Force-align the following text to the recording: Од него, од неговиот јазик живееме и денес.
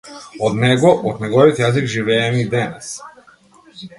Од 0.47 0.55
него, 0.61 0.93
од 1.09 1.19
неговиот 1.25 1.61
јазик 1.65 1.91
живееме 1.95 2.41
и 2.45 2.49
денес. 2.57 2.91